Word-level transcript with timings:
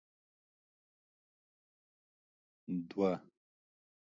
دوه 2.89 3.11